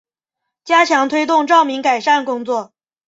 [0.63, 2.73] 加强推动照明改善工作